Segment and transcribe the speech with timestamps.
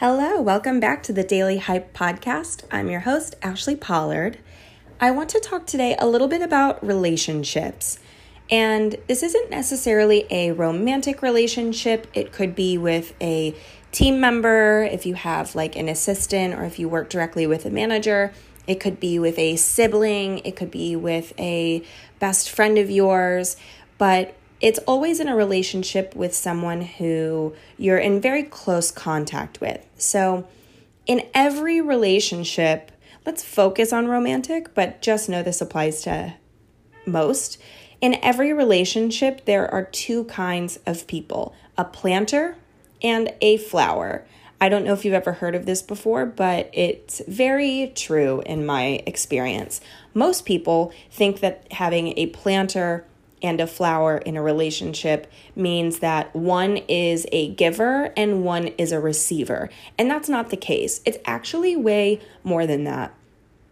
[0.00, 2.64] Hello, welcome back to the Daily Hype Podcast.
[2.70, 4.36] I'm your host, Ashli Pollard.
[5.00, 7.98] I want to talk today a little bit about relationships.
[8.50, 13.54] And this isn't necessarily a romantic relationship, it could be with a
[13.90, 17.70] team member, if you have like an assistant, or if you work directly with a
[17.70, 18.34] manager.
[18.66, 21.82] It could be with a sibling, it could be with a
[22.18, 23.56] best friend of yours.
[23.96, 29.84] But it's always in a relationship with someone who you're in very close contact with.
[29.98, 30.46] So,
[31.06, 32.90] in every relationship,
[33.24, 36.34] let's focus on romantic, but just know this applies to
[37.06, 37.58] most.
[38.00, 42.56] In every relationship, there are two kinds of people a planter
[43.02, 44.26] and a flower.
[44.58, 48.64] I don't know if you've ever heard of this before, but it's very true in
[48.64, 49.82] my experience.
[50.14, 53.04] Most people think that having a planter
[53.46, 58.92] and a flower in a relationship means that one is a giver and one is
[58.92, 59.70] a receiver.
[59.96, 61.00] And that's not the case.
[61.04, 63.14] It's actually way more than that.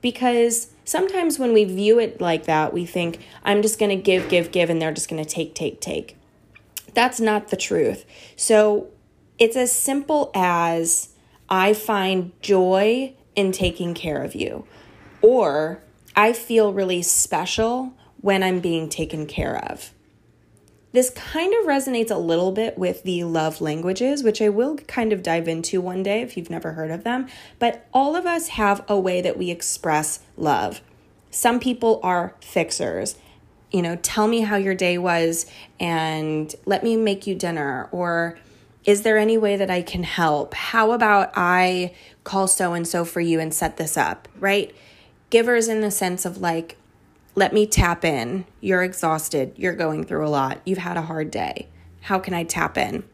[0.01, 4.29] Because sometimes when we view it like that, we think, I'm just going to give,
[4.29, 6.17] give, give, and they're just going to take, take, take.
[6.93, 8.05] That's not the truth.
[8.37, 8.89] So
[9.39, 11.09] it's as simple as
[11.49, 14.67] I find joy in taking care of you,
[15.23, 15.83] or
[16.15, 17.95] I feel really special
[18.25, 19.93] when I'm being taken care of.
[20.93, 25.13] This kind of resonates a little bit with the love languages, which I will kind
[25.13, 27.27] of dive into one day if you've never heard of them.
[27.59, 30.81] But all of us have a way that we express love.
[31.31, 33.17] Some people are fixers.
[33.71, 35.45] You know, tell me how your day was
[35.79, 37.91] and let me make you dinner.
[37.93, 38.39] Or
[38.87, 40.55] is there any way that I can help?
[40.55, 44.75] How about I call so and so for you and set this up, right?
[45.29, 46.79] Givers in the sense of like,
[47.35, 48.45] let me tap in.
[48.61, 49.55] You're exhausted.
[49.57, 50.61] You're going through a lot.
[50.65, 51.69] You've had a hard day.
[52.03, 53.05] How can I tap in?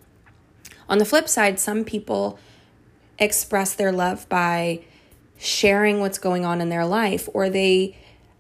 [0.89, 2.39] On the flip side, some people
[3.19, 4.83] express their love by
[5.39, 7.97] sharing what's going on in their life, or they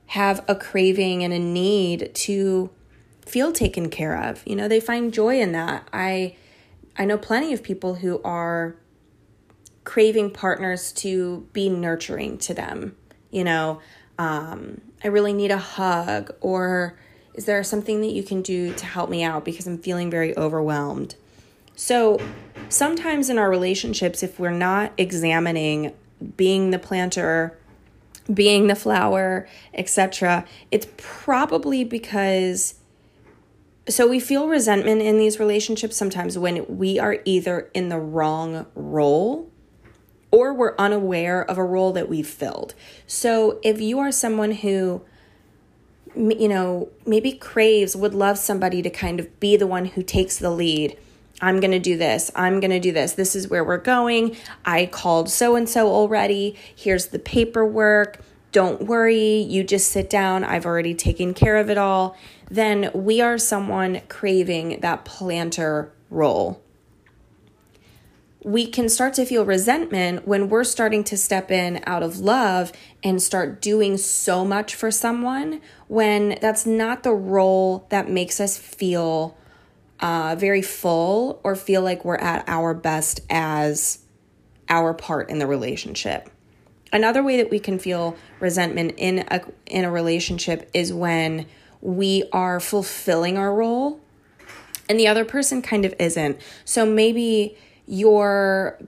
[0.06, 2.70] have a craving and a need to
[3.24, 4.42] feel taken care of.
[4.44, 5.88] You know, they find joy in that.
[5.92, 6.36] I
[6.96, 8.76] I know plenty of people who are
[9.84, 12.96] craving partners to be nurturing to them.
[13.30, 13.80] You know,
[14.18, 16.98] um, I really need a hug, or
[17.34, 20.36] is there something that you can do to help me out because I'm feeling very
[20.36, 21.14] overwhelmed?
[21.74, 22.20] So,
[22.68, 25.94] sometimes in our relationships, if we're not examining
[26.36, 27.58] being the planter,
[28.32, 32.74] being the flower, etc., it's probably because
[33.88, 38.66] so we feel resentment in these relationships sometimes when we are either in the wrong
[38.74, 39.49] role
[40.30, 42.74] or we're unaware of a role that we've filled.
[43.06, 45.02] So if you are someone who
[46.16, 50.38] you know, maybe craves, would love somebody to kind of be the one who takes
[50.38, 50.96] the lead.
[51.40, 52.30] I'm going to do this.
[52.34, 53.12] I'm going to do this.
[53.12, 54.36] This is where we're going.
[54.64, 56.56] I called so and so already.
[56.74, 58.20] Here's the paperwork.
[58.52, 59.38] Don't worry.
[59.38, 60.44] You just sit down.
[60.44, 62.16] I've already taken care of it all.
[62.50, 66.60] Then we are someone craving that planter role
[68.42, 72.72] we can start to feel resentment when we're starting to step in out of love
[73.02, 78.56] and start doing so much for someone when that's not the role that makes us
[78.56, 79.36] feel
[80.00, 83.98] uh, very full or feel like we're at our best as
[84.70, 86.30] our part in the relationship.
[86.92, 91.46] Another way that we can feel resentment in a in a relationship is when
[91.82, 94.00] we are fulfilling our role
[94.88, 96.40] and the other person kind of isn't.
[96.64, 97.56] So maybe
[97.90, 98.78] you're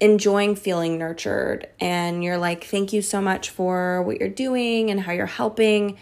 [0.00, 5.00] enjoying feeling nurtured and you're like, thank you so much for what you're doing and
[5.00, 5.96] how you're helping,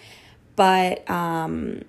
[0.56, 1.82] but um,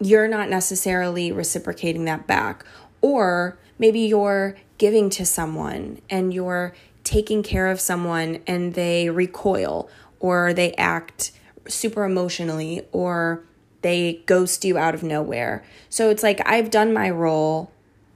[0.00, 2.64] you're not necessarily reciprocating that back.
[3.00, 6.72] Or maybe you're giving to someone and you're
[7.02, 11.32] taking care of someone and they recoil or they act
[11.66, 13.42] super emotionally or
[13.82, 15.64] they ghost you out of nowhere.
[15.88, 17.72] So it's like, I've done my role.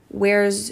[0.07, 0.71] Where's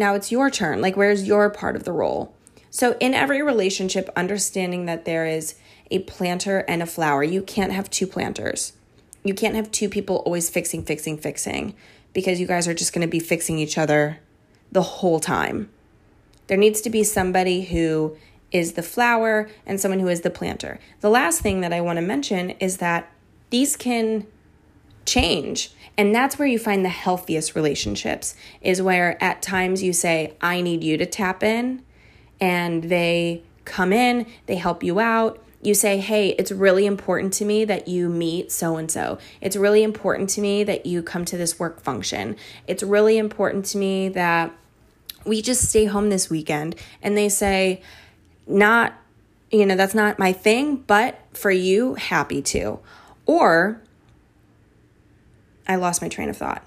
[0.00, 0.80] now it's your turn.
[0.80, 2.34] Like, where's your part of the role?
[2.70, 5.54] So, in every relationship, understanding that there is
[5.90, 8.72] a planter and a flower, you can't have two planters.
[9.22, 11.74] You can't have two people always fixing, fixing, fixing
[12.12, 14.18] because you guys are just going to be fixing each other
[14.72, 15.68] the whole time.
[16.46, 18.16] There needs to be somebody who
[18.50, 20.80] is the flower and someone who is the planter.
[21.00, 23.12] The last thing that I want to mention is that
[23.50, 24.26] these can
[25.04, 25.72] change.
[25.96, 30.60] And that's where you find the healthiest relationships, is where at times you say, I
[30.60, 31.82] need you to tap in,
[32.40, 35.42] and they come in, they help you out.
[35.62, 39.18] You say, Hey, it's really important to me that you meet so and so.
[39.42, 42.36] It's really important to me that you come to this work function.
[42.66, 44.52] It's really important to me that
[45.26, 47.82] we just stay home this weekend and they say,
[48.46, 48.94] not,
[49.50, 52.78] you know, that's not my thing, but for you, happy to.
[53.26, 53.82] Or
[55.66, 56.64] I lost my train of thought.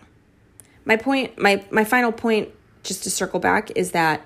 [0.86, 2.50] My point, my, my final point,
[2.84, 4.26] just to circle back, is that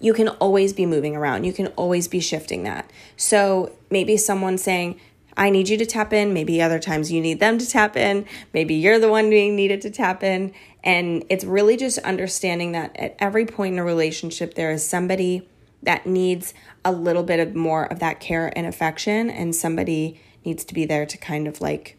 [0.00, 1.44] you can always be moving around.
[1.44, 2.90] You can always be shifting that.
[3.16, 5.00] So maybe someone saying,
[5.36, 6.32] I need you to tap in.
[6.32, 8.26] Maybe other times you need them to tap in.
[8.52, 10.52] Maybe you're the one being needed to tap in.
[10.84, 15.48] And it's really just understanding that at every point in a relationship, there is somebody
[15.82, 16.54] that needs
[16.84, 20.84] a little bit of more of that care and affection, and somebody needs to be
[20.84, 21.96] there to kind of like,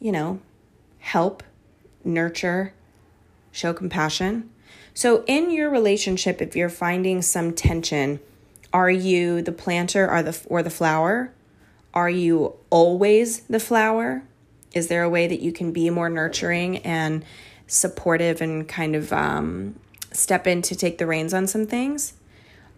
[0.00, 0.40] you know,
[1.02, 1.42] help,
[2.04, 2.72] nurture,
[3.50, 4.48] show compassion.
[4.94, 8.20] So, in your relationship, if you're finding some tension,
[8.72, 11.32] are you the planter or the or the flower?
[11.92, 14.22] Are you always the flower?
[14.72, 17.24] Is there a way that you can be more nurturing and
[17.66, 19.74] supportive and kind of um,
[20.12, 22.14] step in to take the reins on some things?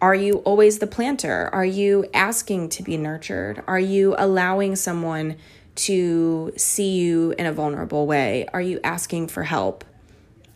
[0.00, 1.48] Are you always the planter?
[1.52, 3.62] Are you asking to be nurtured?
[3.66, 5.36] Are you allowing someone
[5.76, 8.46] to see you in a vulnerable way?
[8.52, 9.84] Are you asking for help?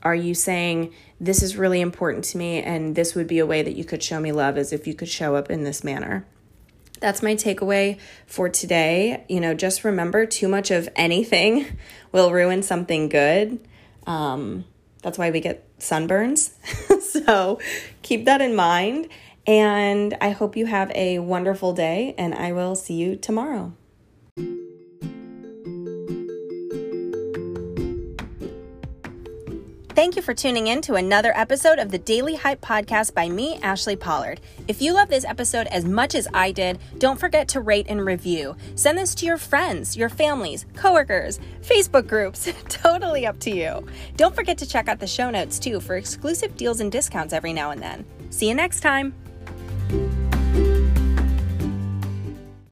[0.03, 3.63] Are you saying, This is really important to me, and this would be a way
[3.63, 6.25] that you could show me love as if you could show up in this manner?
[7.01, 9.25] That's my takeaway for today.
[9.29, 11.67] You know, just remember too much of anything
[12.13, 13.61] will ruin something good.
[14.07, 14.65] Um,
[15.03, 16.51] that's why we get sunburns.
[17.03, 17.61] so
[18.03, 19.09] keep that in mind.
[19.47, 23.73] And I hope you have a wonderful day, and I will see you tomorrow.
[29.99, 33.59] Thank you for tuning in to another episode of the Daily Hype Podcast by me,
[33.59, 34.41] Ashli Pollard.
[34.69, 38.07] If you love this episode as much as I did, don't forget to rate and
[38.07, 38.55] review.
[38.77, 42.49] Send this to your friends, your families, coworkers, Facebook groups.
[42.69, 43.85] totally up to you.
[44.17, 47.53] Don't forget to check out the show notes too for exclusive deals and discounts every
[47.53, 48.05] now and then.
[48.31, 49.15] See you next time.